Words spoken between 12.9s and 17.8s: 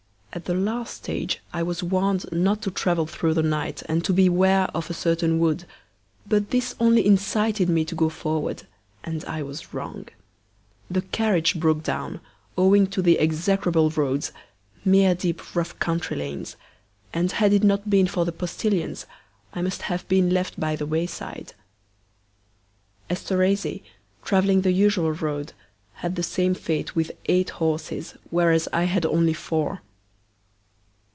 to the execrable roads, mere deep rough country lanes, and had it